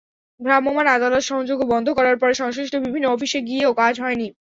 [0.39, 4.27] ভ্রাম্যমাণ আদালত সংযোগ বন্ধ করার পরে সংশ্লিষ্ট বিভিন্ন অফিসে গিয়েও কাজ হয়নি।